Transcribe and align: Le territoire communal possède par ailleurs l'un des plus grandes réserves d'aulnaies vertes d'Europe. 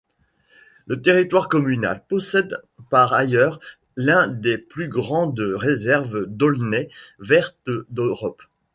Le 0.87 0.99
territoire 0.99 1.47
communal 1.47 2.03
possède 2.07 2.59
par 2.89 3.13
ailleurs 3.13 3.59
l'un 3.95 4.27
des 4.27 4.57
plus 4.57 4.87
grandes 4.89 5.39
réserves 5.41 6.25
d'aulnaies 6.25 6.89
vertes 7.19 7.69
d'Europe. 7.89 8.41